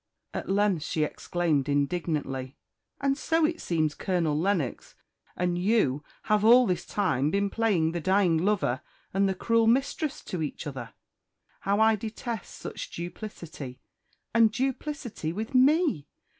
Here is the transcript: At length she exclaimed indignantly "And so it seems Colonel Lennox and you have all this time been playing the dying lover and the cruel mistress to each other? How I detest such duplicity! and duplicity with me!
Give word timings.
At 0.33 0.49
length 0.49 0.81
she 0.81 1.03
exclaimed 1.03 1.69
indignantly 1.69 2.57
"And 2.99 3.15
so 3.15 3.45
it 3.45 3.61
seems 3.61 3.93
Colonel 3.93 4.35
Lennox 4.35 4.95
and 5.37 5.59
you 5.59 6.03
have 6.23 6.43
all 6.43 6.65
this 6.65 6.87
time 6.87 7.29
been 7.29 7.51
playing 7.51 7.91
the 7.91 8.01
dying 8.01 8.35
lover 8.39 8.81
and 9.13 9.29
the 9.29 9.35
cruel 9.35 9.67
mistress 9.67 10.23
to 10.23 10.41
each 10.41 10.65
other? 10.65 10.95
How 11.59 11.79
I 11.79 11.95
detest 11.95 12.55
such 12.55 12.89
duplicity! 12.89 13.79
and 14.33 14.51
duplicity 14.51 15.31
with 15.31 15.53
me! 15.53 16.07